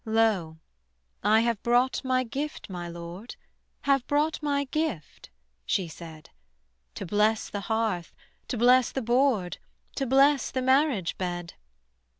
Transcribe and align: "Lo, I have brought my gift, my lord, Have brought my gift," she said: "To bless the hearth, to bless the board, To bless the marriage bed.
"Lo, 0.03 0.57
I 1.21 1.41
have 1.41 1.61
brought 1.61 2.03
my 2.03 2.23
gift, 2.23 2.71
my 2.71 2.87
lord, 2.89 3.35
Have 3.81 4.07
brought 4.07 4.41
my 4.41 4.63
gift," 4.63 5.29
she 5.63 5.87
said: 5.87 6.31
"To 6.95 7.05
bless 7.05 7.51
the 7.51 7.59
hearth, 7.69 8.11
to 8.47 8.57
bless 8.57 8.91
the 8.91 9.03
board, 9.03 9.59
To 9.97 10.07
bless 10.07 10.49
the 10.49 10.63
marriage 10.63 11.19
bed. 11.19 11.53